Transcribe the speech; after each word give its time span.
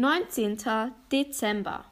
19. 0.00 0.56
Dezember. 1.12 1.84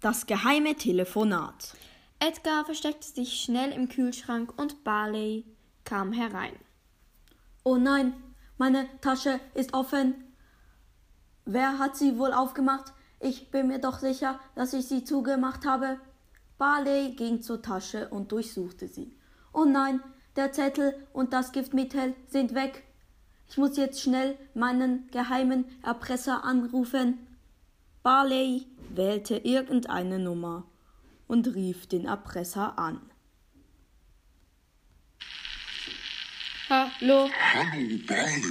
Das 0.00 0.26
geheime 0.26 0.74
Telefonat. 0.74 1.76
Edgar 2.18 2.64
versteckte 2.64 3.06
sich 3.06 3.40
schnell 3.40 3.70
im 3.70 3.88
Kühlschrank 3.88 4.52
und 4.60 4.82
Barley 4.82 5.44
kam 5.84 6.12
herein. 6.12 6.56
Oh 7.62 7.76
nein, 7.76 8.14
meine 8.58 8.88
Tasche 9.00 9.38
ist 9.54 9.74
offen. 9.74 10.14
Wer 11.44 11.78
hat 11.78 11.96
sie 11.96 12.18
wohl 12.18 12.32
aufgemacht? 12.32 12.92
Ich 13.20 13.52
bin 13.52 13.68
mir 13.68 13.78
doch 13.78 14.00
sicher, 14.00 14.40
dass 14.56 14.72
ich 14.72 14.88
sie 14.88 15.04
zugemacht 15.04 15.64
habe. 15.64 16.00
Barley 16.58 17.12
ging 17.12 17.42
zur 17.42 17.62
Tasche 17.62 18.08
und 18.08 18.32
durchsuchte 18.32 18.88
sie. 18.88 19.16
Oh 19.52 19.66
nein, 19.66 20.02
der 20.34 20.50
Zettel 20.50 21.06
und 21.12 21.32
das 21.32 21.52
Giftmittel 21.52 22.16
sind 22.26 22.56
weg. 22.56 22.82
Ich 23.48 23.56
muss 23.56 23.76
jetzt 23.76 24.00
schnell 24.00 24.36
meinen 24.52 25.08
geheimen 25.12 25.64
Erpresser 25.84 26.42
anrufen. 26.42 27.28
Barley 28.02 28.66
wählte 28.90 29.36
irgendeine 29.36 30.18
Nummer 30.18 30.64
und 31.28 31.46
rief 31.48 31.86
den 31.86 32.04
Erpresser 32.06 32.78
an. 32.78 33.00
Hallo, 36.68 37.30
Hallo, 37.54 37.98
Barley. 38.06 38.42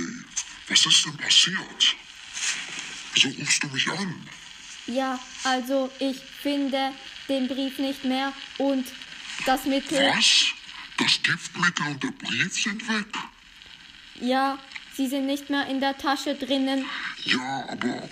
Was 0.70 0.86
ist 0.86 1.06
denn 1.06 1.18
passiert? 1.18 1.96
Wieso 3.14 3.30
rufst 3.40 3.64
du 3.64 3.68
mich 3.68 3.88
an? 3.90 4.28
ja, 4.88 5.20
also 5.44 5.92
ich 6.00 6.18
finde 6.18 6.92
den 7.30 7.48
Brief 7.48 7.78
nicht 7.80 8.04
mehr 8.04 8.34
und 8.58 8.86
das 9.46 9.66
Mittel. 9.66 10.00
Was? 10.16 10.46
Das 10.98 11.22
Giftmittel 11.24 11.88
und 11.88 12.04
der 12.04 12.12
Brief 12.12 12.54
sind 12.54 12.88
weg? 12.88 13.06
Ja, 14.20 14.58
sie 14.96 15.08
sind 15.08 15.26
nicht 15.26 15.50
mehr 15.50 15.66
in 15.68 15.80
der 15.80 15.98
Tasche 15.98 16.36
drinnen. 16.36 16.86
Ja, 17.26 17.66
aber 17.70 18.08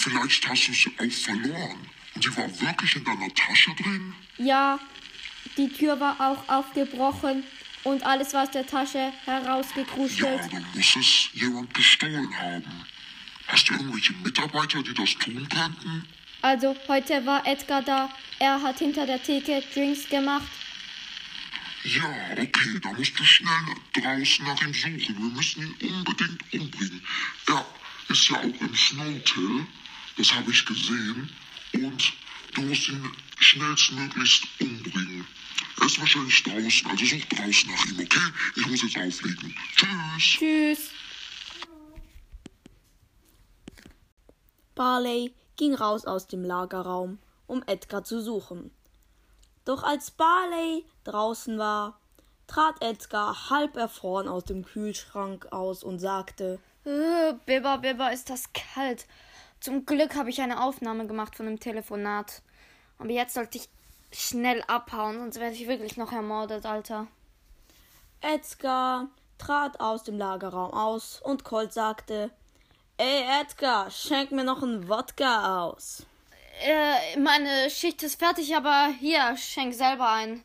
vielleicht 0.00 0.48
hast 0.48 0.68
du 0.68 0.72
sie 0.72 0.92
auch 0.98 1.12
verloren. 1.12 1.78
Und 2.14 2.24
sie 2.24 2.36
war 2.36 2.60
wirklich 2.60 2.96
in 2.96 3.04
deiner 3.04 3.32
Tasche 3.34 3.70
drin? 3.74 4.14
Ja, 4.38 4.78
die 5.56 5.68
Tür 5.68 5.98
war 6.00 6.20
auch 6.20 6.48
aufgebrochen 6.48 7.44
und 7.84 8.02
alles 8.04 8.32
war 8.34 8.42
aus 8.44 8.50
der 8.50 8.66
Tasche 8.66 8.98
Ja, 9.26 9.32
herausgekruschelt. 9.42 10.52
dann 10.52 10.66
muss 10.74 10.96
es 10.96 11.28
jemand 11.34 11.72
gestohlen 11.74 12.36
haben. 12.38 12.84
Hast 13.48 13.68
du 13.68 13.74
irgendwelche 13.74 14.12
Mitarbeiter, 14.14 14.82
die 14.82 14.94
das 14.94 15.14
tun 15.18 15.48
könnten? 15.48 16.04
Also 16.42 16.74
heute 16.88 17.24
war 17.26 17.46
Edgar 17.46 17.82
da. 17.82 18.10
Er 18.38 18.60
hat 18.62 18.78
hinter 18.78 19.06
der 19.06 19.22
Theke 19.22 19.62
Drinks 19.74 20.08
gemacht. 20.08 20.46
Ja, 21.82 22.04
okay, 22.32 22.78
da 22.82 22.92
musst 22.92 23.18
du 23.18 23.24
schnell 23.24 23.50
draußen 23.94 24.44
nach 24.46 24.60
ihm 24.62 24.72
suchen. 24.74 24.98
Wir 25.18 25.30
müssen 25.36 25.62
ihn 25.80 25.94
unbedingt 25.94 26.42
umbringen. 26.52 27.02
Er 27.48 27.66
ist 28.08 28.28
ja 28.28 28.36
auch 28.38 28.42
im 28.44 28.74
Snowtail, 28.74 29.66
das 30.16 30.34
habe 30.34 30.50
ich 30.50 30.64
gesehen. 30.64 31.30
Und 31.74 32.12
du 32.54 32.62
musst 32.62 32.88
ihn 32.88 33.10
schnellstmöglichst 33.38 34.46
umbringen. 34.60 35.26
Er 35.78 35.86
ist 35.86 36.00
wahrscheinlich 36.00 36.42
draußen, 36.42 36.90
also 36.90 37.04
such 37.04 37.24
draußen 37.26 37.70
nach 37.70 37.86
ihm, 37.86 38.00
okay? 38.00 38.32
Ich 38.56 38.66
muss 38.66 38.82
jetzt 38.82 38.98
auflegen. 38.98 39.54
Tschüss. 39.76 40.38
Tschüss. 40.38 40.90
Barley 44.74 45.34
ging 45.56 45.74
raus 45.74 46.06
aus 46.06 46.26
dem 46.26 46.42
Lagerraum, 46.44 47.18
um 47.46 47.62
Edgar 47.66 48.02
zu 48.04 48.22
suchen. 48.22 48.70
Doch 49.64 49.82
als 49.82 50.10
Barley 50.10 50.84
draußen 51.04 51.58
war, 51.58 52.00
trat 52.46 52.82
Edgar 52.82 53.50
halb 53.50 53.76
erfroren 53.76 54.26
aus 54.26 54.44
dem 54.44 54.64
Kühlschrank 54.64 55.52
aus 55.52 55.84
und 55.84 55.98
sagte 55.98 56.58
Äh, 56.84 57.34
Bibber, 57.44 57.78
Bibber, 57.78 58.10
ist 58.12 58.30
das 58.30 58.52
kalt. 58.52 59.06
Zum 59.60 59.84
Glück 59.84 60.16
habe 60.16 60.30
ich 60.30 60.40
eine 60.40 60.62
Aufnahme 60.62 61.06
gemacht 61.06 61.36
von 61.36 61.46
dem 61.46 61.60
Telefonat. 61.60 62.42
Aber 62.98 63.10
jetzt 63.10 63.34
sollte 63.34 63.58
ich 63.58 63.68
schnell 64.12 64.62
abhauen, 64.66 65.18
sonst 65.18 65.38
werde 65.38 65.54
ich 65.54 65.68
wirklich 65.68 65.96
noch 65.96 66.12
ermordet, 66.12 66.64
Alter. 66.66 67.06
Edgar 68.22 69.08
trat 69.38 69.80
aus 69.80 70.02
dem 70.02 70.18
Lagerraum 70.18 70.72
aus 70.72 71.20
und 71.22 71.44
Colt 71.44 71.72
sagte 71.72 72.30
Ey 72.96 73.24
Edgar, 73.40 73.90
schenk 73.90 74.30
mir 74.30 74.44
noch 74.44 74.62
einen 74.62 74.88
Wodka 74.88 75.64
aus. 75.64 76.04
Äh, 76.62 77.18
meine 77.18 77.70
Schicht 77.70 78.02
ist 78.02 78.18
fertig, 78.18 78.54
aber 78.54 78.88
hier, 78.98 79.36
schenk 79.38 79.72
selber 79.72 80.10
ein. 80.10 80.42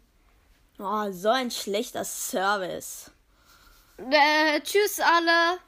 Oh, 0.79 1.11
so 1.11 1.29
ein 1.29 1.51
schlechter 1.51 2.05
Service. 2.05 3.11
Äh, 3.97 4.61
tschüss 4.61 4.99
alle. 4.99 5.59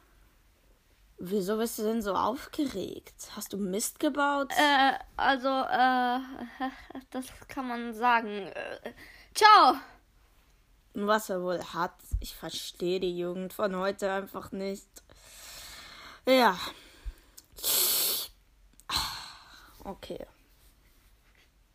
Wieso 1.20 1.58
bist 1.58 1.80
du 1.80 1.84
denn 1.84 2.02
so 2.02 2.14
aufgeregt? 2.14 3.30
Hast 3.36 3.52
du 3.52 3.58
Mist 3.58 4.00
gebaut? 4.00 4.52
Äh, 4.56 4.94
also, 5.16 5.48
äh, 5.48 6.20
das 7.10 7.26
kann 7.48 7.68
man 7.68 7.94
sagen. 7.94 8.30
Äh, 8.30 8.94
ciao. 9.34 9.76
Was 10.94 11.30
er 11.30 11.42
wohl 11.42 11.64
hat. 11.74 11.96
Ich 12.20 12.36
verstehe 12.36 13.00
die 13.00 13.18
Jugend 13.18 13.54
von 13.54 13.76
heute 13.76 14.12
einfach 14.12 14.52
nicht. 14.52 14.90
Ja. 16.28 16.58
Okay. 19.84 20.26